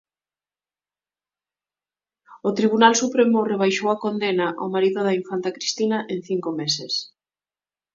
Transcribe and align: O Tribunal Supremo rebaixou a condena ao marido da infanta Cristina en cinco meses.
O 2.47 2.49
Tribunal 2.57 2.93
Supremo 3.01 3.47
rebaixou 3.51 3.87
a 3.91 4.01
condena 4.03 4.47
ao 4.59 4.67
marido 4.75 4.99
da 5.03 5.17
infanta 5.21 5.53
Cristina 5.55 5.97
en 6.13 6.19
cinco 6.29 6.49
meses. 6.59 6.93